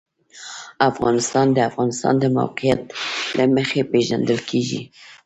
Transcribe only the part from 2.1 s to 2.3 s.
د